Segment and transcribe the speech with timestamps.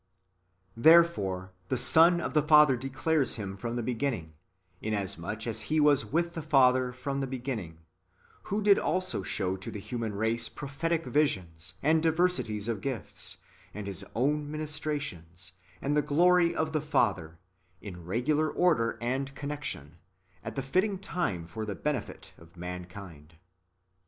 [0.75, 4.33] Therefore the Son of the Father declares [Him] from the beginning,
[4.81, 7.77] inasmuch as He was with the Father from the beginning,
[8.45, 13.37] who did also show to the human race prophetic visions, and diversities of gifts,
[13.75, 15.51] and His own ministrations,
[15.83, 17.37] and the glory of the Father,
[17.79, 19.99] in regular order and connection,
[20.43, 23.35] at the fitting time for the benefit [of mankind].